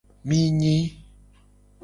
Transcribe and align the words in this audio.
Mi 0.27 0.39
nyi. 0.59 0.75